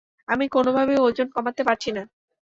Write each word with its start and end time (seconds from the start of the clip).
আমি 0.27 0.45
কোনোভাবেই 0.47 0.99
ওজন 0.99 1.27
কমাতে 1.35 1.61
পারছি 1.67 1.89
না। 1.91 2.03